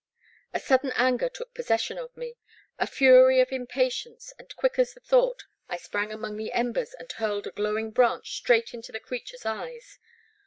A 0.51 0.59
sudden 0.59 0.91
anger 0.95 1.29
took 1.29 1.53
possession 1.53 1.99
of 1.99 2.17
me, 2.17 2.33
a 2.79 2.87
fury 2.87 3.39
of 3.39 3.51
impatience, 3.51 4.33
and 4.39 4.55
quick 4.55 4.79
as 4.79 4.95
the 4.95 4.99
thought, 4.99 5.43
I 5.69 5.77
sprang 5.77 6.11
among 6.11 6.37
the 6.37 6.53
embers 6.53 6.95
and 6.95 7.11
hurled 7.11 7.45
a 7.45 7.51
glowing 7.51 7.91
branch 7.91 8.35
straight 8.37 8.73
into 8.73 8.91
the 8.91 8.99
creature's 8.99 9.45
eyes. 9.45 9.99